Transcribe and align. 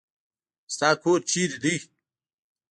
ستا 0.73 0.89
کور 1.01 1.19
چيري 1.29 1.57
دی. 1.63 1.75